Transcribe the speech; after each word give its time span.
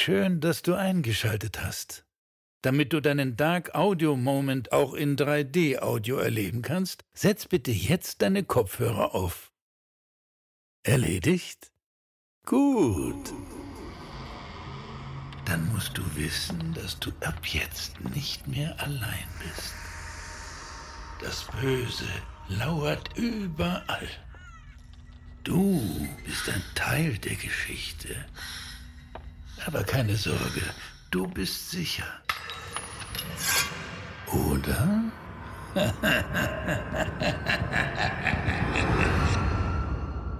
Schön, 0.00 0.40
dass 0.40 0.62
du 0.62 0.74
eingeschaltet 0.74 1.60
hast. 1.60 2.06
Damit 2.62 2.92
du 2.92 3.00
deinen 3.00 3.36
Dark 3.36 3.74
Audio 3.74 4.14
Moment 4.16 4.70
auch 4.70 4.94
in 4.94 5.16
3D 5.16 5.80
Audio 5.80 6.18
erleben 6.18 6.62
kannst, 6.62 7.04
setz 7.12 7.46
bitte 7.46 7.72
jetzt 7.72 8.22
deine 8.22 8.44
Kopfhörer 8.44 9.12
auf. 9.12 9.50
Erledigt? 10.84 11.72
Gut. 12.46 13.32
Dann 15.44 15.66
musst 15.72 15.98
du 15.98 16.02
wissen, 16.14 16.74
dass 16.74 17.00
du 17.00 17.10
ab 17.24 17.44
jetzt 17.46 18.00
nicht 18.14 18.46
mehr 18.46 18.80
allein 18.80 19.28
bist. 19.40 19.74
Das 21.20 21.44
Böse 21.60 22.08
lauert 22.46 23.18
überall. 23.18 24.08
Du 25.42 26.08
bist 26.24 26.48
ein 26.48 26.62
Teil 26.76 27.18
der 27.18 27.34
Geschichte. 27.34 28.14
Aber 29.68 29.84
keine 29.84 30.16
Sorge, 30.16 30.62
du 31.10 31.28
bist 31.28 31.70
sicher. 31.70 32.06
Oder? 34.32 35.02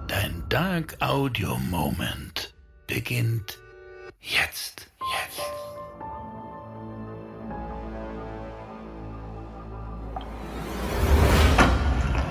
Dein 0.07 0.43
Dark 0.49 0.97
Audio 0.99 1.59
Moment 1.69 2.55
beginnt 2.87 3.59
jetzt. 4.19 4.87
Jetzt. 5.27 5.41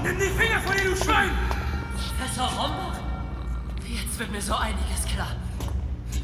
Nimm 0.02 0.18
die 0.18 0.30
Finger 0.36 0.60
von 0.62 0.76
dir, 0.76 0.82
du 0.82 0.96
Schwein! 0.96 1.30
Professor 1.94 2.48
Rombo? 2.48 2.92
Jetzt 3.86 4.18
wird 4.18 4.32
mir 4.32 4.42
so 4.42 4.56
einiges 4.56 5.06
klar. 5.14 5.36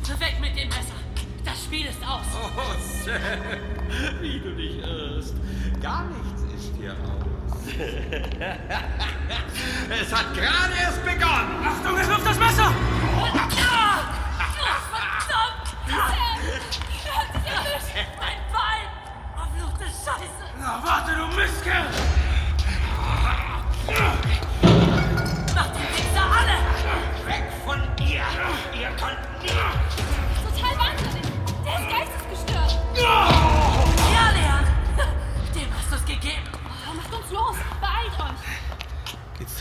Weg 0.07 0.39
mit 0.39 0.55
dem 0.57 0.69
Messer! 0.69 0.93
Das 1.45 1.65
Spiel 1.65 1.87
ist 1.87 2.01
aus! 2.07 2.27
Oh, 2.35 2.51
Sam, 3.05 3.21
wie 4.21 4.39
du 4.39 4.55
dich 4.55 4.77
irrst. 4.79 5.35
Gar 5.81 6.05
nichts 6.05 6.43
ist 6.55 6.73
hier 6.77 6.93
aus. 6.93 7.67
es 10.03 10.13
hat 10.15 10.35
gerade 10.35 10.75
erst 10.79 11.03
begonnen. 11.05 11.67
Achtung, 11.67 11.97
er 11.97 12.07
wirft 12.07 12.27
das 12.27 12.39
Messer! 12.39 12.71
Ah! 13.13 13.19
Verdammt! 14.93 15.69
Sam! 15.89 16.07
Hat 17.15 17.29
sich 17.33 17.47
erwischt! 17.51 17.97
Mein 18.21 18.39
Bein! 18.53 18.87
Verfluchte 19.35 19.85
Scheiße! 19.85 20.45
Na, 20.61 20.83
warte, 20.85 21.13
du 21.17 21.27
Mistkerl! 21.35 21.87
Mach 25.55 25.69
den 25.69 25.89
Wichser 25.97 26.27
alle! 26.31 26.57
Weg 27.27 27.45
von 27.65 27.81
ihr! 28.07 28.27
Ihr 28.79 28.91
könnt 28.97 29.43
nie... 29.43 29.51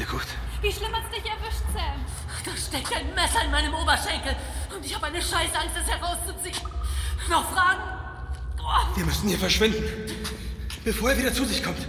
dir 0.03 0.11
gut? 0.11 0.27
Wie 0.61 0.71
schlimm 0.71 0.93
hat's 0.95 1.09
dich 1.09 1.25
erwischt, 1.25 1.63
Sam? 1.73 2.05
Da 2.45 2.51
steckt 2.57 2.93
ein 2.95 3.13
Messer 3.15 3.43
in 3.43 3.51
meinem 3.51 3.73
Oberschenkel 3.73 4.35
und 4.75 4.85
ich 4.85 4.93
habe 4.95 5.07
eine 5.07 5.21
Scheißangst, 5.21 5.75
es 5.81 5.87
herauszuziehen. 5.87 6.67
Noch 7.29 7.49
Fragen? 7.51 7.81
Oh, 8.59 8.97
Wir 8.97 9.05
müssen 9.05 9.29
hier 9.29 9.37
verschwinden, 9.39 9.83
bevor 10.83 11.11
er 11.11 11.17
wieder 11.17 11.33
zu 11.33 11.45
sich 11.45 11.63
kommt. 11.63 11.87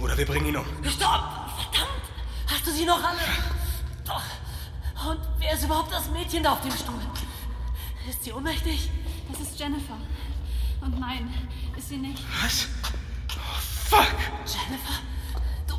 Oder 0.00 0.16
wir 0.16 0.26
bringen 0.26 0.46
ihn 0.46 0.56
um. 0.56 0.64
stopp! 0.84 1.50
Verdammt! 1.58 2.02
Hast 2.48 2.66
du 2.66 2.72
sie 2.72 2.84
noch 2.86 3.02
alle? 3.02 3.18
Oh, 4.08 5.10
Und 5.10 5.20
wer 5.38 5.52
ist 5.54 5.64
überhaupt 5.64 5.92
das 5.92 6.08
Mädchen 6.10 6.42
da 6.42 6.52
auf 6.52 6.60
dem 6.62 6.72
Stuhl? 6.72 7.00
Ist 8.08 8.24
sie 8.24 8.32
ohnmächtig? 8.32 8.90
Das 9.30 9.40
ist 9.40 9.58
Jennifer. 9.58 9.96
Und 10.80 10.98
nein, 10.98 11.32
ist 11.76 11.88
sie 11.90 11.98
nicht. 11.98 12.22
Was? 12.42 12.66
Oh, 13.36 13.60
fuck! 13.90 14.08
Jennifer? 14.46 14.94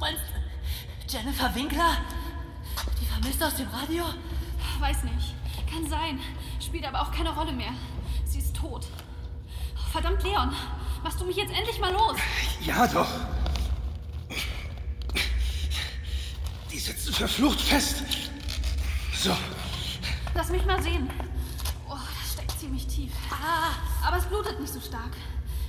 Meinst 0.02 0.24
Jennifer 1.08 1.54
Winkler? 1.54 1.98
Die 3.00 3.06
vermisst 3.06 3.42
aus 3.44 3.56
dem 3.56 3.68
Radio? 3.70 4.04
Weiß 4.80 5.04
nicht. 5.04 5.36
Kann 5.72 5.88
sein. 5.88 6.20
Spielt 6.60 6.86
aber 6.86 7.02
auch 7.02 7.12
keine 7.12 7.34
Rolle 7.34 7.52
mehr. 7.54 7.72
Sie 8.26 8.40
ist 8.40 8.56
tot. 8.56 8.88
Oh, 9.78 9.92
verdammt, 9.92 10.24
Leon. 10.24 10.54
Machst 11.04 11.22
du 11.22 11.26
mich 11.26 11.36
jetzt 11.38 11.54
endlich 11.56 11.80
mal 11.80 11.94
los? 11.94 12.18
Ja, 12.62 12.88
doch. 12.88 13.08
Die 16.72 16.80
sitzen 16.80 17.14
verflucht 17.14 17.62
fest. 17.62 18.04
So, 19.16 19.36
Lass 20.34 20.50
mich 20.50 20.66
mal 20.66 20.82
sehen. 20.82 21.10
Oh, 21.88 21.94
das 21.96 22.34
steckt 22.34 22.60
ziemlich 22.60 22.88
tief. 22.88 23.12
Ah, 23.30 23.74
Aber 24.08 24.18
es 24.18 24.26
blutet 24.26 24.60
nicht 24.60 24.74
so 24.74 24.80
stark. 24.80 25.12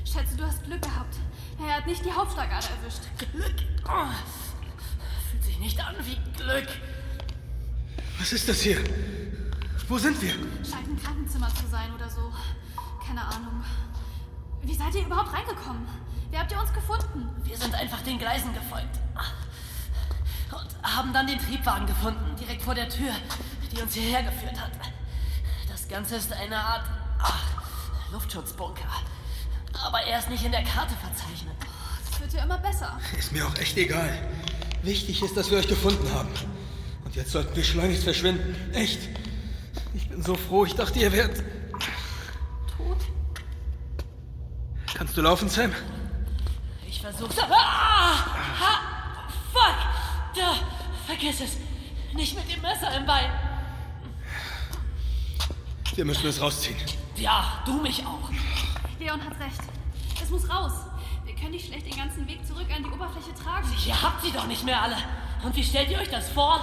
Schätze, 0.05 0.37
du 0.37 0.45
hast 0.45 0.65
Glück 0.65 0.81
gehabt. 0.81 1.17
Er 1.59 1.77
hat 1.77 1.87
nicht 1.87 2.05
die 2.05 2.13
Hauptschlagader 2.13 2.69
erwischt. 2.81 3.03
Glück. 3.33 3.55
Oh, 3.85 4.07
fühlt 5.31 5.45
sich 5.45 5.59
nicht 5.59 5.81
an 5.81 5.95
wie 6.01 6.17
Glück. 6.37 6.69
was 8.19 8.33
ist 8.33 8.49
das 8.49 8.61
hier? 8.61 8.79
Wo 9.89 9.99
sind 9.99 10.21
wir? 10.23 10.33
Scheint 10.65 10.89
ein 10.89 11.03
Krankenzimmer 11.03 11.49
zu 11.55 11.67
sein 11.67 11.93
oder 11.95 12.09
so. 12.09 12.33
Keine 13.07 13.23
Ahnung. 13.23 13.63
Wie 14.63 14.75
seid 14.75 14.95
ihr 14.95 15.05
überhaupt 15.05 15.33
reingekommen? 15.33 15.87
Wie 16.31 16.39
habt 16.39 16.51
ihr 16.51 16.59
uns 16.61 16.73
gefunden? 16.73 17.29
Wir 17.45 17.57
sind 17.57 17.75
einfach 17.75 18.01
den 18.03 18.19
Gleisen 18.19 18.55
gefolgt. 18.55 18.99
Und 20.51 20.69
haben 20.83 21.13
dann 21.13 21.27
den 21.27 21.39
Triebwagen 21.39 21.87
gefunden, 21.87 22.37
direkt 22.37 22.63
vor 22.63 22.75
der 22.75 22.89
Tür, 22.89 23.13
die 23.71 23.83
uns 23.83 23.95
hierher 23.95 24.23
geführt 24.23 24.59
hat. 24.59 24.73
Das 25.69 25.89
Ganze 25.89 26.17
ist 26.17 26.33
eine 26.33 26.57
Art 26.57 26.85
ach, 27.19 27.43
Luftschutzbunker. 28.13 28.89
Aber 29.73 30.03
er 30.03 30.19
ist 30.19 30.31
nicht 30.31 30.45
in 30.45 30.53
der 30.53 30.65
Karte 30.65 30.95
verzeichnet. 30.95 31.55
Es 32.11 32.21
wird 32.21 32.33
ja 32.35 32.45
immer 32.45 32.59
besser. 32.59 32.99
Ist 33.19 33.33
mir 33.33 33.47
auch 33.47 33.57
echt 33.57 33.77
egal. 33.77 34.11
Wichtig 34.83 35.23
ist, 35.23 35.37
dass 35.37 35.51
wir 35.51 35.59
euch 35.59 35.69
gefunden 35.69 36.13
haben. 36.13 36.29
Und 37.05 37.15
jetzt 37.15 37.33
sollten 37.33 37.55
wir 37.55 37.65
schleunigst 37.65 38.05
verschwinden. 38.05 38.55
Echt. 38.75 39.01
Ich 39.95 40.09
bin 40.09 40.23
so 40.23 40.35
froh. 40.35 40.65
Ich 40.65 40.75
dachte, 40.75 40.99
ihr 40.99 41.13
wärt. 41.13 41.43
Tot? 42.77 42.99
Kannst 44.95 45.17
du 45.17 45.23
laufen, 45.23 45.49
Sam? 45.49 45.73
Ich 46.87 47.01
versuch's. 47.01 47.37
Ah! 47.39 48.27
Ha! 48.61 48.81
Fuck! 49.53 49.77
Da! 50.35 50.55
Vergiss 51.07 51.41
es! 51.41 51.57
Nicht 52.15 52.37
mit 52.37 52.51
dem 52.51 52.61
Messer 52.61 52.95
im 52.97 53.07
Bein! 53.07 53.31
Wir 55.95 56.05
müssen 56.05 56.27
es 56.27 56.41
rausziehen. 56.41 56.77
Ja, 57.17 57.63
du 57.67 57.75
mich 57.75 58.05
auch! 58.07 58.22
Leon 58.99 59.21
hat 59.25 59.39
recht. 59.41 59.61
Es 60.23 60.31
muss 60.31 60.49
raus. 60.49 60.73
Wir 61.25 61.35
können 61.35 61.51
nicht 61.53 61.67
schlecht 61.67 61.87
den 61.87 61.97
ganzen 61.97 62.27
Weg 62.29 62.47
zurück 62.47 62.67
an 62.75 62.83
die 62.83 62.91
Oberfläche 62.91 63.35
tragen. 63.35 63.69
Ihr 63.87 64.01
habt 64.03 64.23
sie 64.23 64.33
doch 64.33 64.47
nicht 64.47 64.65
mehr 64.65 64.81
alle! 64.81 64.97
Und 65.43 65.55
wie 65.57 65.65
stellt 65.65 65.91
ihr 65.91 65.99
euch 65.99 66.11
das 66.11 66.29
vor? 66.31 66.61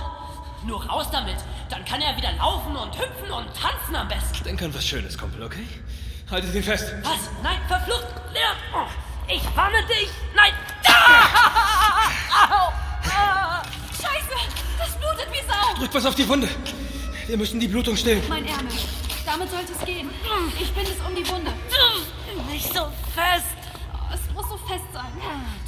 Nur 0.65 0.85
raus 0.85 1.07
damit! 1.11 1.37
Dann 1.69 1.83
kann 1.85 2.01
er 2.01 2.15
wieder 2.17 2.31
laufen 2.33 2.75
und 2.75 2.97
hüpfen 2.97 3.31
und 3.31 3.47
tanzen 3.53 3.95
am 3.95 4.07
besten! 4.07 4.43
Denk 4.43 4.61
an 4.61 4.73
was 4.73 4.85
Schönes, 4.85 5.17
Kumpel, 5.17 5.43
okay? 5.43 5.65
Haltet 6.29 6.53
ihn 6.53 6.63
fest. 6.63 6.93
Was? 7.03 7.29
Nein, 7.43 7.59
verflucht! 7.67 8.07
Leon! 8.33 8.55
Oh, 8.75 8.87
ich 9.27 9.43
warne 9.55 9.81
dich! 9.87 10.09
Nein! 10.35 10.53
Ah! 10.87 12.67
Au! 12.67 12.73
Ah! 13.11 13.63
Scheiße! 13.91 14.35
Das 14.77 14.95
blutet 14.97 15.27
wie 15.31 15.47
Sau! 15.47 15.75
Drückt 15.77 15.93
was 15.95 16.05
auf 16.05 16.15
die 16.15 16.27
Wunde. 16.27 16.47
Wir 17.27 17.37
müssen 17.37 17.59
die 17.59 17.67
Blutung 17.67 17.95
stillen. 17.95 18.21
Mein 18.27 18.45
Ärmel. 18.45 18.71
Damit 19.31 19.51
sollte 19.51 19.73
es 19.73 19.85
gehen. 19.85 20.09
Ich 20.59 20.73
binde 20.73 20.89
es 20.91 20.99
um 21.07 21.15
die 21.15 21.27
Wunde. 21.29 21.53
Nicht 22.49 22.73
so 22.73 22.91
fest! 23.13 23.45
Oh, 23.93 24.11
es 24.11 24.33
muss 24.33 24.49
so 24.49 24.57
fest 24.57 24.85
sein. 24.91 25.11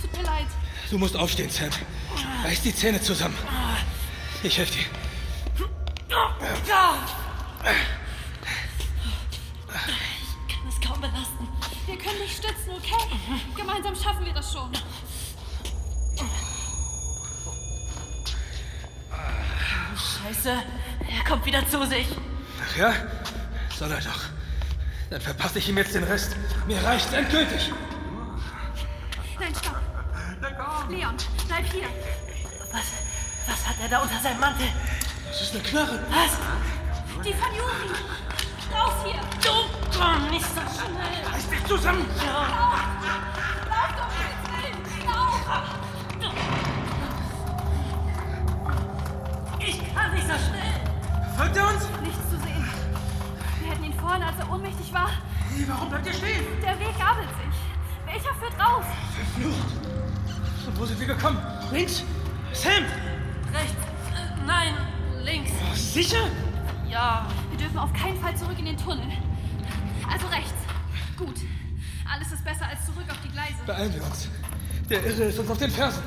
Tut 0.02 0.18
mir 0.18 0.24
leid. 0.24 0.48
Du 0.90 0.98
musst 0.98 1.16
aufstehen, 1.16 1.50
Sam. 1.52 1.70
Reiß 2.44 2.64
die 2.64 2.74
Zähne 2.74 3.00
zusammen. 3.00 3.38
Ich 4.42 4.58
helfe 4.58 4.74
dir. 4.74 4.86
Ich 6.10 6.68
kann 10.48 10.68
es 10.68 10.82
kaum 10.88 11.00
belasten. 11.00 11.48
Wir 11.86 11.98
können 11.98 12.18
dich 12.18 12.36
stützen, 12.38 12.72
okay? 12.72 13.06
Gemeinsam 13.56 13.96
schaffen 13.96 14.26
wir 14.26 14.34
das 14.34 14.52
schon. 14.52 14.72
Scheiße, 19.96 20.50
er 20.50 21.24
kommt 21.30 21.46
wieder 21.46 21.68
zu 21.68 21.86
sich. 21.86 22.08
Ach 22.60 22.76
ja? 22.76 22.94
Soll 23.82 23.92
er 23.94 24.00
doch. 24.00 24.26
Dann 25.10 25.22
verpasse 25.22 25.58
ich 25.58 25.68
ihm 25.68 25.76
jetzt 25.80 25.96
den 25.96 26.04
Rest. 26.04 26.36
Mir 26.68 26.84
reicht's 26.84 27.12
endgültig. 27.14 27.74
Nein, 29.40 29.54
stopp. 29.60 29.82
Leon, 30.88 31.16
bleib 31.48 31.66
hier. 31.66 31.88
Was, 32.72 32.86
was 33.48 33.68
hat 33.68 33.78
er 33.82 33.90
da 33.90 34.04
unter 34.04 34.20
seinem 34.22 34.40
Mantel? 34.40 34.68
Das 35.28 35.42
ist 35.42 35.56
eine 35.56 35.64
Knarre. 35.64 36.00
Was? 36.12 37.26
Die 37.26 37.34
von 37.34 37.56
Juri. 37.56 37.90
Raus 38.72 38.94
hier. 39.04 39.20
Du, 39.42 39.50
komm 39.98 40.30
nicht 40.30 40.46
so 40.46 40.62
schnell. 40.62 41.34
Reiß 41.34 41.50
dich 41.50 41.66
zusammen. 41.66 42.06
Lauf 42.18 42.82
doch, 43.98 44.12
Willen. 44.62 44.78
Lauf. 45.08 45.42
Ich 49.58 49.96
kann 49.96 50.14
nicht 50.14 50.28
so 50.28 50.34
schnell. 50.34 50.74
Folgt 51.36 51.58
er 51.58 51.68
uns? 51.68 51.91
Ohnmächtig 54.62 54.94
war? 54.94 55.10
Hey, 55.50 55.66
warum 55.68 55.90
bleibt 55.90 56.06
ihr 56.06 56.14
stehen? 56.14 56.46
Der 56.62 56.80
Weg 56.80 56.98
gabelt 57.00 57.30
sich. 57.30 57.58
Welcher 58.06 58.34
führt 58.36 58.60
raus? 58.60 58.86
Verflucht. 59.16 60.68
Und 60.68 60.80
wo 60.80 60.86
sind 60.86 61.00
wir 61.00 61.08
gekommen? 61.08 61.40
Links? 61.72 62.04
Sam! 62.54 62.84
Rechts. 63.52 63.76
Nein, 64.46 64.74
links. 65.24 65.52
Oh, 65.52 65.76
sicher? 65.76 66.28
Ja. 66.88 67.28
Wir 67.50 67.58
dürfen 67.58 67.80
auf 67.80 67.92
keinen 67.94 68.20
Fall 68.22 68.36
zurück 68.38 68.58
in 68.60 68.66
den 68.66 68.78
Tunnel. 68.78 69.08
Also 70.12 70.28
rechts. 70.28 70.54
Gut. 71.18 71.36
Alles 72.14 72.32
ist 72.32 72.44
besser 72.44 72.68
als 72.68 72.86
zurück 72.86 73.06
auf 73.10 73.18
die 73.24 73.30
Gleise. 73.30 73.56
Beeilen 73.66 73.94
wir 73.94 74.04
uns. 74.04 74.28
Der 74.90 75.04
Irre 75.06 75.24
ist 75.24 75.40
uns 75.40 75.50
auf 75.50 75.58
den 75.58 75.72
Fersen. 75.72 76.04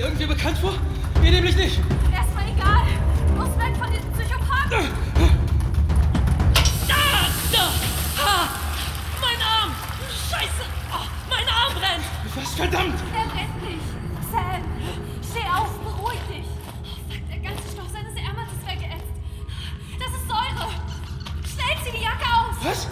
Hier 0.00 0.08
irgendwie 0.08 0.28
bekannt 0.28 0.56
vor? 0.56 0.72
Mir 1.20 1.30
nämlich 1.30 1.54
nicht. 1.56 1.78
Erstmal 2.10 2.48
egal. 2.48 2.86
Muss 3.36 3.50
weg 3.58 3.76
von 3.76 3.92
diesem 3.92 4.10
Psychopathen. 4.14 4.88
Da! 6.88 7.28
Da! 7.52 7.68
Ah! 8.16 8.48
Mein 9.20 9.42
Arm! 9.44 9.74
Scheiße! 10.08 10.64
Oh, 10.90 11.04
mein 11.28 11.46
Arm 11.46 11.74
brennt! 11.74 12.04
Was 12.34 12.54
verdammt? 12.54 12.94
Er 13.12 13.28
brennt 13.28 13.62
nicht. 13.62 13.84
Sam, 14.32 14.64
steh 15.20 15.46
auf, 15.46 15.68
beruhig 15.80 16.20
dich. 16.30 16.48
Oh, 16.82 17.12
fuck, 17.12 17.28
der 17.28 17.38
ganze 17.50 17.70
Stoff 17.70 17.90
seines 17.92 18.16
Ärmels 18.16 18.48
ist 18.56 18.66
weggeätzt. 18.66 19.12
Das 19.98 20.08
ist 20.08 20.26
Säure. 20.26 20.70
Schnell 21.44 21.76
zieh 21.84 21.98
die 21.98 22.04
Jacke 22.04 22.24
aus. 22.24 22.56
Was? 22.62 22.88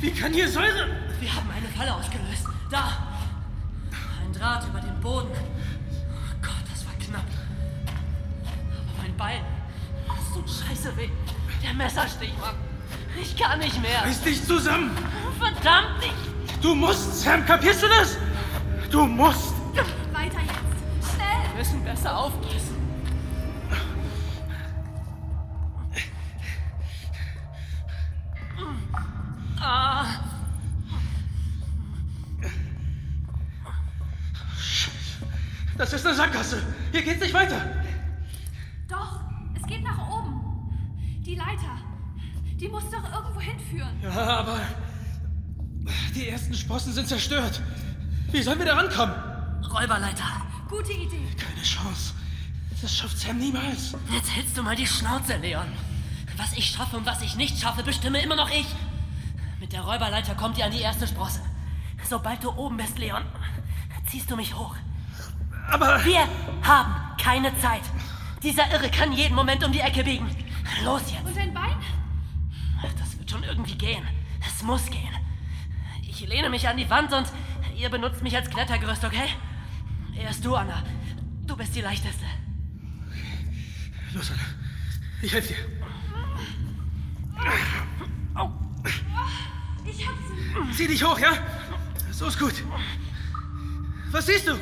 Wie 0.00 0.12
kann 0.12 0.32
hier 0.32 0.48
Säure? 0.48 0.88
Wir 1.20 1.36
haben 1.36 1.50
eine 1.50 1.68
Falle 1.68 1.94
ausgelöst. 1.94 2.46
Da! 2.70 3.09
Draht 4.40 4.66
über 4.66 4.80
den 4.80 4.98
Boden. 5.00 5.28
Oh 5.32 6.34
Gott, 6.40 6.64
das 6.72 6.86
war 6.86 6.94
knapp. 6.94 7.26
Aber 8.72 9.02
mein 9.02 9.14
Bein. 9.18 9.44
Das 10.08 10.32
tut 10.32 10.48
scheiße 10.48 10.96
weh. 10.96 11.10
Der 11.62 11.74
Messerstich, 11.74 12.32
Mann. 12.40 12.54
Ich 13.20 13.36
kann 13.36 13.58
nicht 13.58 13.78
mehr. 13.82 14.00
Reiß 14.02 14.22
dich 14.22 14.42
zusammen. 14.42 14.96
Verdammt 15.38 16.00
nicht! 16.00 16.14
Du 16.62 16.74
musst, 16.74 17.20
Sam, 17.20 17.44
kapierst 17.44 17.82
du 17.82 17.88
das? 17.88 18.16
Du 18.90 19.04
musst. 19.04 19.52
Weiter 20.14 20.38
jetzt. 20.40 21.14
Schnell. 21.14 21.50
Wir 21.50 21.58
müssen 21.58 21.84
besser 21.84 22.16
aufpassen. 22.16 22.69
Das 35.80 35.94
ist 35.94 36.04
eine 36.04 36.14
Sackgasse. 36.14 36.62
Hier 36.92 37.00
geht's 37.00 37.22
nicht 37.22 37.32
weiter. 37.32 37.58
Doch, 38.86 39.20
es 39.56 39.66
geht 39.66 39.82
nach 39.82 40.10
oben. 40.10 40.38
Die 41.24 41.34
Leiter. 41.34 41.78
Die 42.56 42.68
muss 42.68 42.84
doch 42.90 43.10
irgendwo 43.10 43.40
hinführen. 43.40 43.98
Ja, 44.02 44.40
aber 44.40 44.60
die 46.14 46.28
ersten 46.28 46.52
Sprossen 46.52 46.92
sind 46.92 47.08
zerstört. 47.08 47.62
Wie 48.30 48.42
sollen 48.42 48.58
wir 48.58 48.66
da 48.66 48.74
rankommen? 48.74 49.14
Räuberleiter. 49.72 50.42
Gute 50.68 50.92
Idee. 50.92 51.26
Keine 51.38 51.62
Chance. 51.62 52.12
Das 52.82 52.94
schafft 52.94 53.18
Sam 53.18 53.38
niemals. 53.38 53.96
Jetzt 54.12 54.36
hältst 54.36 54.58
du 54.58 54.62
mal 54.62 54.76
die 54.76 54.86
Schnauze, 54.86 55.38
Leon. 55.38 55.72
Was 56.36 56.52
ich 56.58 56.66
schaffe 56.66 56.98
und 56.98 57.06
was 57.06 57.22
ich 57.22 57.36
nicht 57.36 57.58
schaffe, 57.58 57.82
bestimme 57.82 58.20
immer 58.20 58.36
noch 58.36 58.50
ich. 58.50 58.66
Mit 59.58 59.72
der 59.72 59.80
Räuberleiter 59.80 60.34
kommt 60.34 60.58
ihr 60.58 60.66
an 60.66 60.72
die 60.72 60.82
erste 60.82 61.06
Sprosse. 61.06 61.40
Sobald 62.06 62.44
du 62.44 62.50
oben 62.50 62.76
bist, 62.76 62.98
Leon, 62.98 63.24
ziehst 64.10 64.30
du 64.30 64.36
mich 64.36 64.54
hoch. 64.54 64.76
Aber 65.70 66.04
Wir 66.04 66.28
haben 66.62 67.16
keine 67.18 67.56
Zeit. 67.58 67.82
Dieser 68.42 68.70
Irre 68.72 68.90
kann 68.90 69.12
jeden 69.12 69.34
Moment 69.34 69.64
um 69.64 69.72
die 69.72 69.80
Ecke 69.80 70.02
biegen. 70.04 70.28
Los 70.84 71.02
jetzt. 71.10 71.26
Und 71.26 71.36
dein 71.36 71.52
Bein? 71.52 71.76
Ach, 72.80 72.92
das 72.98 73.18
wird 73.18 73.30
schon 73.30 73.42
irgendwie 73.44 73.76
gehen. 73.76 74.02
Es 74.46 74.62
muss 74.62 74.86
gehen. 74.86 75.14
Ich 76.02 76.26
lehne 76.26 76.48
mich 76.50 76.66
an 76.68 76.76
die 76.76 76.88
Wand 76.88 77.12
und 77.12 77.26
ihr 77.76 77.88
benutzt 77.88 78.22
mich 78.22 78.34
als 78.36 78.48
Klettergerüst, 78.50 79.04
okay? 79.04 79.28
Erst 80.16 80.44
du, 80.44 80.54
Anna. 80.54 80.82
Du 81.46 81.56
bist 81.56 81.74
die 81.74 81.80
leichteste. 81.80 82.24
los, 84.14 84.30
Anna. 84.30 84.42
Ich 85.22 85.32
helfe 85.32 85.54
dir. 85.54 85.80
Ich 89.86 90.06
hab 90.06 90.14
sie. 90.70 90.76
Zieh 90.76 90.86
dich 90.86 91.04
hoch, 91.04 91.18
ja? 91.18 91.32
So 92.12 92.26
ist 92.26 92.38
gut. 92.38 92.54
Was 94.10 94.26
siehst 94.26 94.48
du? 94.48 94.58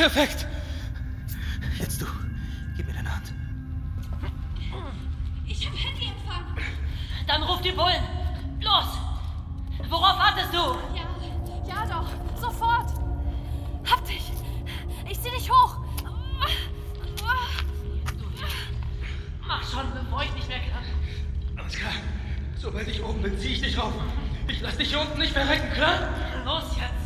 Perfekt. 0.00 0.46
Jetzt 1.78 2.00
du. 2.00 2.06
Gib 2.74 2.86
mir 2.86 2.94
deine 2.94 3.14
Hand. 3.14 3.34
Ich 5.46 5.66
habe 5.66 5.76
Handyempfang. 5.76 6.56
Dann 7.26 7.42
ruf 7.42 7.60
die 7.60 7.72
Bullen. 7.72 8.02
Los! 8.62 8.86
Worauf 9.90 10.18
wartest 10.18 10.54
du? 10.54 10.78
Ja, 10.96 11.04
ja 11.68 11.86
doch. 11.86 12.08
Sofort. 12.40 12.94
Hab 13.90 14.02
dich. 14.06 14.32
Ich 15.06 15.20
zieh 15.20 15.30
dich 15.32 15.50
hoch. 15.50 15.76
Mach 19.46 19.62
schon, 19.70 19.84
bevor 19.92 20.22
ich 20.22 20.32
nicht 20.32 20.48
mehr 20.48 20.60
kann. 20.60 21.58
Alles 21.58 21.76
klar. 21.76 21.92
Sobald 22.56 22.88
ich 22.88 23.04
oben 23.04 23.20
bin, 23.20 23.38
zieh 23.38 23.52
ich 23.52 23.60
dich 23.60 23.76
rauf. 23.76 23.92
Ich 24.48 24.62
lass 24.62 24.78
dich 24.78 24.88
hier 24.88 25.00
unten 25.00 25.18
nicht 25.18 25.34
verrecken, 25.34 25.70
klar? 25.74 25.98
Los 26.46 26.74
jetzt. 26.76 27.00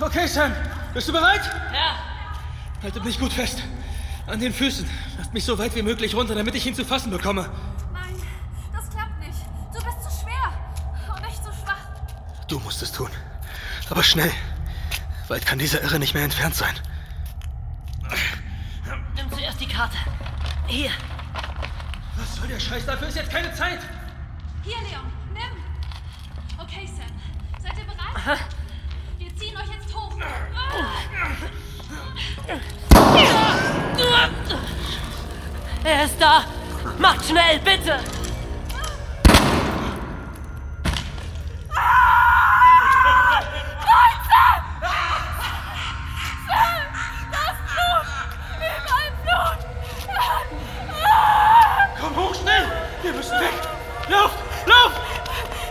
Okay, 0.00 0.23
Sam. 0.34 0.52
Bist 0.92 1.08
du 1.08 1.12
bereit? 1.12 1.42
Ja, 1.72 1.96
Haltet 2.82 3.04
mich 3.04 3.20
gut 3.20 3.32
fest. 3.32 3.62
An 4.26 4.40
den 4.40 4.52
Füßen. 4.52 4.84
Lasst 5.16 5.32
mich 5.32 5.44
so 5.44 5.56
weit 5.58 5.76
wie 5.76 5.82
möglich 5.82 6.12
runter, 6.16 6.34
damit 6.34 6.56
ich 6.56 6.66
ihn 6.66 6.74
zu 6.74 6.84
fassen 6.84 7.12
bekomme. 7.12 7.48
Nein, 7.92 8.20
das 8.72 8.90
klappt 8.90 9.20
nicht. 9.20 9.38
Du 9.72 9.78
bist 9.78 10.02
zu 10.02 10.22
schwer. 10.24 11.14
Und 11.14 11.24
ich 11.28 11.36
zu 11.36 11.52
schwach. 11.52 11.78
Du 12.48 12.58
musst 12.58 12.82
es 12.82 12.90
tun. 12.90 13.10
Aber 13.90 14.02
schnell. 14.02 14.32
Weit 15.28 15.46
kann 15.46 15.60
dieser 15.60 15.80
Irre 15.82 16.00
nicht 16.00 16.14
mehr 16.14 16.24
entfernt 16.24 16.56
sein. 16.56 16.74
nimm 19.14 19.30
zuerst 19.30 19.60
die 19.60 19.68
Karte. 19.68 19.98
Hier. 20.66 20.90
Was 22.16 22.34
soll 22.34 22.48
der 22.48 22.58
Scheiß? 22.58 22.84
Dafür 22.86 23.06
ist 23.06 23.16
jetzt 23.16 23.30
keine 23.30 23.54
Zeit. 23.54 23.78
Hier, 24.64 24.78
Leon. 24.90 25.06
Nimm. 25.32 26.58
Okay, 26.58 26.88
Sam. 26.88 27.62
Seid 27.62 27.78
ihr 27.78 27.84
bereit? 27.84 28.40
Wir 28.40 28.53
Er 35.84 36.04
ist 36.04 36.20
da. 36.20 36.44
Macht 36.98 37.24
schnell, 37.24 37.58
bitte. 37.60 37.98
Komm 52.00 52.16
hoch, 52.16 52.34
schnell! 52.34 52.66
Wir 53.02 53.12
müssen 53.12 53.40
weg! 53.40 53.52
Lauf! 54.08 54.30
Lauf! 54.66 54.92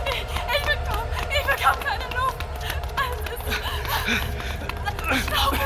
Ich 0.06 0.62
bekomme, 0.62 1.06
ich 1.30 1.46
bekomme 1.46 1.84
keine 1.84 2.04
Luft. 2.16 2.44
Alles 2.96 3.20
ist 5.18 5.28
staubig. 5.28 5.60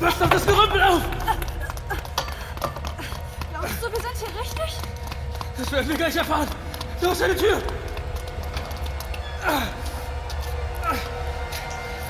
Pass 0.00 0.18
doch 0.18 0.30
das 0.30 0.46
Gerümpel 0.46 0.82
auf! 0.82 1.02
Glaubst 3.50 3.82
du, 3.82 3.92
wir 3.92 4.00
sind 4.00 4.16
hier 4.16 4.40
richtig? 4.40 4.74
Das 5.58 5.72
werden 5.72 5.88
wir 5.88 5.96
gleich 5.96 6.16
erfahren. 6.16 6.48
Ist 7.02 7.22
eine 7.22 7.36
Tür! 7.36 7.62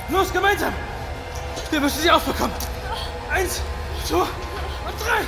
Los, 0.09 0.33
gemeinsam! 0.33 0.73
Wir 1.71 1.81
müssen 1.81 2.01
sie 2.01 2.11
aufbekommen! 2.11 2.55
Eins, 3.31 3.61
zwei 4.05 4.19
und 4.19 4.29
drei! 5.01 5.21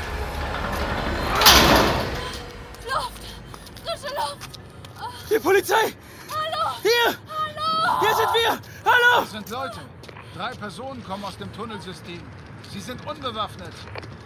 Luft! 2.85 3.25
Frische 3.85 4.14
Luft! 4.14 4.50
Die 5.31 5.38
Polizei! 5.38 5.95
Hallo! 6.31 6.76
Hier! 6.83 7.16
Hallo! 7.28 8.00
Hier 8.00 8.14
sind 8.14 8.35
wir! 8.35 8.50
Hallo! 8.85 9.21
Das 9.21 9.31
sind 9.33 9.50
Leute. 9.50 9.81
Drei 10.37 10.54
Personen 10.54 11.04
kommen 11.04 11.25
aus 11.25 11.37
dem 11.38 11.52
Tunnelsystem. 11.52 12.23
Sie 12.73 12.81
sind 12.81 13.07
unbewaffnet. 13.07 13.75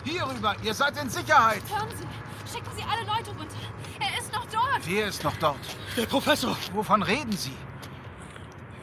Hier 0.04 0.24
rüber, 0.24 0.54
ihr 0.62 0.72
seid 0.72 0.96
in 1.02 1.10
Sicherheit. 1.10 1.62
Hören 1.68 1.88
Sie, 1.96 2.52
schicken 2.52 2.70
Sie 2.76 2.82
alle 2.84 3.02
Leute 3.02 3.30
runter. 3.30 3.56
Er 3.98 4.20
ist 4.20 4.32
noch 4.32 4.46
dort. 4.46 4.54
dort. 4.54 4.86
Wer 4.86 5.06
ist 5.08 5.24
noch 5.24 5.36
dort? 5.38 5.58
Der 5.96 6.06
Professor. 6.06 6.56
Wovon 6.72 7.02
reden 7.02 7.32
Sie? 7.32 7.56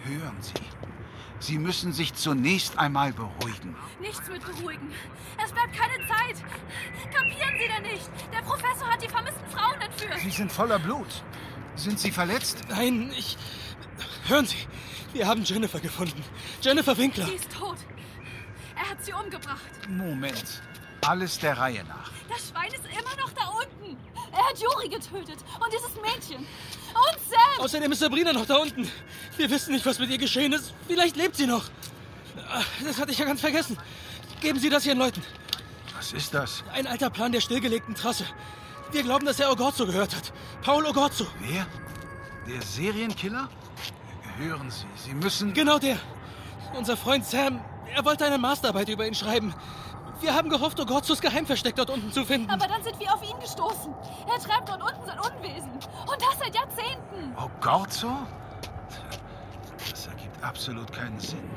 Hören 0.04 0.38
Sie. 0.42 0.54
Sie 1.40 1.58
müssen 1.58 1.94
sich 1.94 2.14
zunächst 2.14 2.78
einmal 2.78 3.14
beruhigen. 3.14 3.76
Nichts 4.02 4.28
mit 4.30 4.42
beruhigen. 4.46 4.92
Es 5.44 5.52
bleibt 5.54 5.74
keine 5.74 5.96
Zeit. 6.08 6.44
Kapieren 7.14 7.54
Sie 7.58 7.68
denn 7.74 7.94
nicht? 7.94 8.10
Der 8.34 8.42
Professor 8.42 8.88
hat 8.90 9.02
die 9.02 9.10
vermissten 9.10 9.50
Frauen 9.50 9.80
entführt. 9.80 10.20
Sie 10.20 10.30
sind 10.30 10.52
voller 10.52 10.80
Blut. 10.80 11.24
Sind 11.76 12.00
Sie 12.00 12.12
verletzt? 12.12 12.60
Nein, 12.70 13.12
ich. 13.18 13.38
Hören 14.28 14.46
Sie. 14.46 14.68
Wir 15.14 15.26
haben 15.26 15.44
Jennifer 15.44 15.80
gefunden. 15.80 16.22
Jennifer 16.62 16.98
Winkler. 16.98 17.26
Sie 17.28 17.36
ist 17.36 17.52
tot. 17.52 17.78
Er 18.84 18.90
hat 18.90 19.04
sie 19.04 19.14
umgebracht. 19.14 19.72
Moment. 19.88 20.62
Alles 21.06 21.40
der 21.40 21.58
Reihe 21.58 21.84
nach. 21.86 22.12
Das 22.30 22.50
Schwein 22.50 22.68
ist 22.68 22.86
immer 22.86 23.16
noch 23.22 23.32
da 23.32 23.48
unten. 23.48 23.98
Er 24.32 24.50
hat 24.50 24.60
Juri 24.60 24.90
getötet 24.90 25.40
und 25.60 25.74
dieses 25.74 25.96
Mädchen. 26.02 26.40
Und 26.40 27.20
Sam. 27.30 27.64
Außerdem 27.64 27.92
ist 27.92 28.00
Sabrina 28.00 28.34
noch 28.34 28.46
da 28.46 28.58
unten. 28.58 28.90
Wir 29.38 29.50
wissen 29.50 29.74
nicht, 29.74 29.86
was 29.86 30.00
mit 30.00 30.10
ihr 30.10 30.18
geschehen 30.18 30.54
ist. 30.54 30.74
Vielleicht 30.88 31.16
lebt 31.16 31.36
sie 31.36 31.48
noch. 31.48 31.66
Das 32.84 33.00
hatte 33.00 33.12
ich 33.12 33.18
ja 33.18 33.26
ganz 33.26 33.42
vergessen. 33.42 33.78
Geben 34.42 34.60
Sie 34.60 34.70
das 34.70 34.86
Ihren 34.86 34.98
Leuten. 34.98 35.24
Was 35.96 36.12
ist 36.14 36.34
das? 36.34 36.64
Ein 36.74 36.88
alter 36.88 37.10
Plan 37.10 37.32
der 37.32 37.42
stillgelegten 37.42 37.96
Trasse. 37.96 38.26
Wir 38.92 39.04
glauben, 39.04 39.26
dass 39.26 39.40
er 39.40 39.52
Ogorzo 39.52 39.86
gehört 39.86 40.16
hat. 40.16 40.34
Paul 40.62 40.86
Ogorzo. 40.86 41.28
Wer? 41.40 41.66
Der 42.48 42.62
Serienkiller? 42.62 43.50
Hören 44.38 44.70
Sie, 44.70 44.86
Sie 44.96 45.14
müssen... 45.14 45.54
Genau 45.54 45.80
der. 45.80 45.98
Unser 46.74 46.98
Freund 46.98 47.26
Sam, 47.26 47.64
er 47.96 48.06
wollte 48.06 48.26
eine 48.26 48.38
Masterarbeit 48.38 48.90
über 48.90 49.06
ihn 49.06 49.16
schreiben. 49.16 49.54
Wir 50.20 50.34
haben 50.34 50.50
gehofft, 50.50 50.80
Ogorzos 50.80 51.22
Geheimversteck 51.22 51.76
dort 51.76 51.90
unten 51.90 52.12
zu 52.12 52.24
finden. 52.24 52.50
Aber 52.50 52.68
dann 52.68 52.82
sind 52.84 53.00
wir 53.00 53.14
auf 53.14 53.22
ihn 53.24 53.40
gestoßen. 53.40 53.94
Er 54.34 54.40
treibt 54.40 54.70
dort 54.70 54.82
unten 54.82 55.06
sein 55.06 55.20
Unwesen. 55.20 55.72
Und 55.72 56.22
das 56.22 56.40
seit 56.40 56.56
Jahrzehnten. 56.56 57.36
Oh, 57.38 57.50
Gorzo? 57.60 58.12
Das 59.90 60.08
ergibt 60.08 60.44
absolut 60.44 60.92
keinen 60.92 61.20
Sinn. 61.20 61.50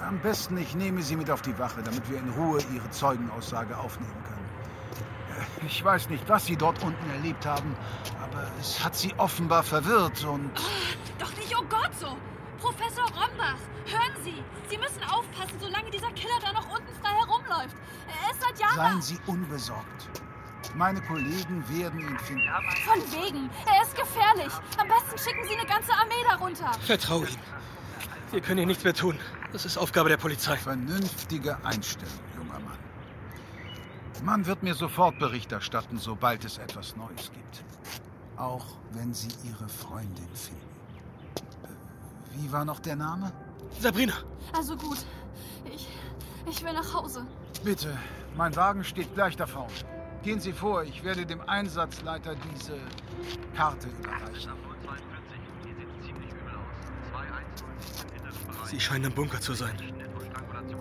Am 0.00 0.20
besten, 0.20 0.56
ich 0.58 0.74
nehme 0.74 1.02
Sie 1.02 1.16
mit 1.16 1.30
auf 1.30 1.42
die 1.42 1.58
Wache, 1.58 1.82
damit 1.82 2.08
wir 2.08 2.18
in 2.18 2.28
Ruhe 2.30 2.60
Ihre 2.72 2.88
Zeugenaussage 2.90 3.76
aufnehmen 3.76 4.22
können. 4.24 5.66
Ich 5.66 5.84
weiß 5.84 6.08
nicht, 6.10 6.28
was 6.28 6.46
Sie 6.46 6.56
dort 6.56 6.82
unten 6.82 7.10
erlebt 7.10 7.44
haben, 7.44 7.76
aber 8.22 8.46
es 8.60 8.84
hat 8.84 8.94
Sie 8.94 9.12
offenbar 9.16 9.62
verwirrt 9.62 10.24
und... 10.24 10.50
Doch 11.18 11.34
nicht, 11.36 11.54
oh 11.58 11.64
Gott 11.68 11.90
so. 11.98 12.16
Professor 12.66 13.04
Rombach, 13.04 13.60
hören 13.86 14.24
Sie. 14.24 14.42
Sie 14.68 14.76
müssen 14.76 15.00
aufpassen, 15.04 15.56
solange 15.60 15.88
dieser 15.88 16.10
Killer 16.10 16.34
da 16.40 16.52
noch 16.52 16.68
unten 16.68 16.92
frei 17.00 17.14
herumläuft. 17.14 17.76
Er 18.08 18.32
ist 18.32 18.42
seit 18.42 18.58
Jahren... 18.58 18.74
Seien 18.74 19.02
Sie 19.02 19.18
unbesorgt. 19.26 20.10
Meine 20.74 21.00
Kollegen 21.02 21.64
werden 21.68 22.00
ihn 22.00 22.18
finden. 22.18 22.42
Von 22.84 23.00
wegen. 23.12 23.50
Er 23.66 23.82
ist 23.82 23.94
gefährlich. 23.94 24.52
Am 24.78 24.88
besten 24.88 25.16
schicken 25.16 25.46
Sie 25.46 25.56
eine 25.56 25.68
ganze 25.68 25.92
Armee 25.92 26.24
darunter. 26.28 26.72
Vertrau 26.80 27.20
ihm. 27.20 27.38
Wir 28.32 28.40
können 28.40 28.58
hier 28.58 28.66
nichts 28.66 28.82
mehr 28.82 28.94
tun. 28.94 29.16
Das 29.52 29.64
ist 29.64 29.78
Aufgabe 29.78 30.08
der 30.08 30.16
Polizei. 30.16 30.56
Vernünftige 30.56 31.64
Einstellung, 31.64 32.18
junger 32.36 32.58
Mann. 32.58 32.78
Man 34.24 34.44
wird 34.44 34.64
mir 34.64 34.74
sofort 34.74 35.20
Bericht 35.20 35.52
erstatten, 35.52 35.98
sobald 35.98 36.44
es 36.44 36.58
etwas 36.58 36.96
Neues 36.96 37.30
gibt. 37.32 37.64
Auch 38.36 38.66
wenn 38.90 39.14
Sie 39.14 39.28
Ihre 39.44 39.68
Freundin 39.68 40.28
finden. 40.34 40.65
Wie 42.36 42.52
war 42.52 42.64
noch 42.64 42.80
der 42.80 42.96
Name? 42.96 43.32
Sabrina, 43.80 44.14
Also 44.52 44.76
gut. 44.76 44.98
Ich... 45.72 45.88
Ich 46.48 46.64
will 46.64 46.72
nach 46.72 46.94
Hause. 46.94 47.26
Bitte, 47.64 47.96
mein 48.36 48.54
Wagen 48.54 48.84
steht 48.84 49.12
gleich 49.14 49.36
da 49.36 49.46
vorne. 49.46 49.72
Gehen 50.22 50.38
Sie 50.38 50.52
vor, 50.52 50.84
ich 50.84 51.02
werde 51.02 51.26
dem 51.26 51.40
Einsatzleiter 51.40 52.36
diese 52.36 52.78
Karte 53.56 53.88
überreichen. 53.88 54.52
Sie 58.64 58.80
scheinen 58.80 59.06
im 59.06 59.12
Bunker 59.12 59.40
zu 59.40 59.54
sein. 59.54 59.76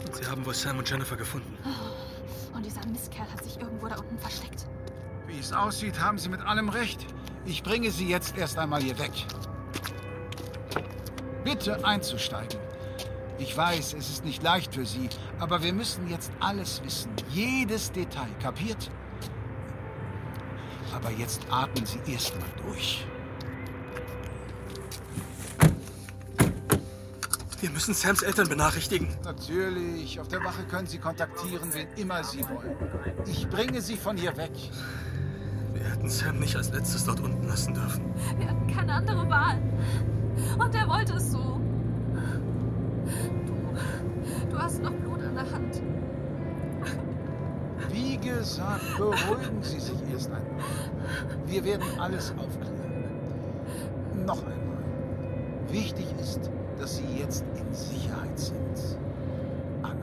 Und 0.05 0.15
sie 0.15 0.25
haben 0.25 0.45
wohl 0.45 0.53
Sam 0.53 0.77
und 0.77 0.89
Jennifer 0.89 1.15
gefunden. 1.15 1.55
Und 2.53 2.65
dieser 2.65 2.85
Mistkerl 2.87 3.31
hat 3.31 3.43
sich 3.43 3.59
irgendwo 3.59 3.87
da 3.87 3.95
unten 3.95 4.17
versteckt. 4.19 4.67
Wie 5.27 5.39
es 5.39 5.51
aussieht, 5.51 5.99
haben 5.99 6.17
Sie 6.17 6.29
mit 6.29 6.41
allem 6.41 6.69
recht. 6.69 7.05
Ich 7.45 7.63
bringe 7.63 7.91
Sie 7.91 8.07
jetzt 8.07 8.37
erst 8.37 8.57
einmal 8.57 8.81
hier 8.81 8.97
weg. 8.99 9.11
Bitte 11.45 11.85
einzusteigen. 11.85 12.59
Ich 13.37 13.55
weiß, 13.55 13.93
es 13.93 14.09
ist 14.09 14.25
nicht 14.25 14.41
leicht 14.41 14.73
für 14.73 14.85
Sie, 14.85 15.09
aber 15.39 15.61
wir 15.61 15.73
müssen 15.73 16.09
jetzt 16.09 16.31
alles 16.39 16.83
wissen. 16.83 17.11
Jedes 17.29 17.91
Detail, 17.91 18.29
kapiert? 18.41 18.89
Aber 20.95 21.11
jetzt 21.11 21.41
atmen 21.51 21.85
Sie 21.85 21.99
erst 22.11 22.33
mal 22.39 22.49
durch. 22.65 23.05
Wir 27.61 27.69
müssen 27.69 27.93
Sams 27.93 28.23
Eltern 28.23 28.49
benachrichtigen. 28.49 29.15
Natürlich, 29.23 30.19
auf 30.19 30.27
der 30.27 30.43
Wache 30.43 30.63
können 30.63 30.87
Sie 30.87 30.97
kontaktieren, 30.97 31.71
wen 31.73 31.87
immer 31.95 32.23
Sie 32.23 32.43
wollen. 32.43 32.75
Ich 33.27 33.47
bringe 33.49 33.81
Sie 33.81 33.97
von 33.97 34.17
hier 34.17 34.35
weg. 34.35 34.51
Wir 35.73 35.83
hätten 35.91 36.09
Sam 36.09 36.39
nicht 36.39 36.55
als 36.55 36.71
letztes 36.71 37.05
dort 37.05 37.19
unten 37.19 37.47
lassen 37.47 37.75
dürfen. 37.75 38.03
Wir 38.39 38.49
hatten 38.49 38.67
keine 38.67 38.93
andere 38.93 39.29
Wahl. 39.29 39.61
Und 40.57 40.75
er 40.75 40.87
wollte 40.87 41.13
es 41.13 41.31
so. 41.31 41.59
Du, 43.45 44.51
du 44.51 44.57
hast 44.57 44.81
noch 44.81 44.91
Blut 44.91 45.21
an 45.23 45.35
der 45.35 45.51
Hand. 45.51 45.81
Wie 47.91 48.17
gesagt, 48.17 48.97
beruhigen 48.97 49.61
Sie 49.61 49.79
sich 49.79 49.97
erst 50.11 50.31
einmal. 50.31 50.65
Wir 51.45 51.63
werden 51.63 51.83
alles 51.99 52.31
aufklären. 52.31 52.75
Noch 54.25 54.39
einmal. 54.39 54.83
Wichtig 55.69 56.07
ist, 56.19 56.49
dass 56.79 56.97
Sie 56.97 57.05
jetzt 57.19 57.45
in 57.55 57.73
Sicherheit 57.73 58.37
sind. 58.37 58.97
Anna. 59.83 59.95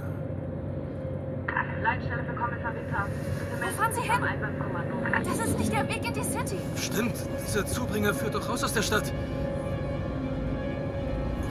Leitstelle 1.83 2.25
für 2.25 2.35
Kommissar 2.35 2.75
Winter. 2.75 3.07
Wo 3.61 3.69
fahren 3.69 3.93
Sie 3.93 4.03
hin? 4.03 4.21
Das 5.25 5.47
ist 5.47 5.59
nicht 5.59 5.73
der 5.73 5.89
Weg 5.89 6.07
in 6.07 6.15
die 6.15 6.25
City. 6.25 6.59
Stimmt, 6.77 7.15
dieser 7.47 7.67
Zubringer 7.67 8.15
führt 8.15 8.35
doch 8.35 8.49
raus 8.49 8.62
aus 8.65 8.73
der 8.73 8.83
Stadt. 8.83 9.12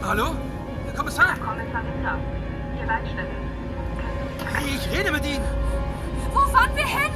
Hallo? 0.03 0.35
Herr 0.85 0.93
Kommissar? 0.95 1.37
Kommissar 1.37 1.83
Winter. 1.85 2.17
Hier 2.75 2.85
Leitstelle. 2.87 3.29
Ich 4.65 4.97
rede 4.97 5.11
mit 5.11 5.23
Ihnen. 5.25 5.45
Wo 6.33 6.39
fahren 6.51 6.71
wir 6.75 6.87
hin? 6.87 7.11